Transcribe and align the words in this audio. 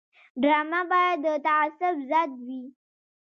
ډرامه 0.41 0.81
باید 0.91 1.17
د 1.23 1.27
تعصب 1.45 1.95
ضد 2.11 2.31
وي 2.45 2.63